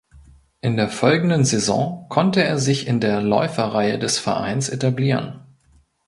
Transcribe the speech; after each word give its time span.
In 0.61 0.77
der 0.77 0.89
folgenden 0.89 1.45
Saison 1.45 2.07
konnte 2.09 2.43
er 2.43 2.57
sich 2.57 2.87
in 2.87 2.99
der 2.99 3.21
Läuferreihe 3.21 3.99
des 3.99 4.17
Vereins 4.17 4.67
etablieren. 4.67 5.41